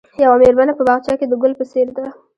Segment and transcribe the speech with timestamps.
[0.23, 2.05] یوه مېرمنه په باغچه کې د ګل په څېر ده.